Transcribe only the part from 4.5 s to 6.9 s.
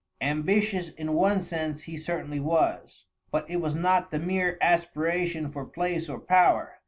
aspiration for place or power.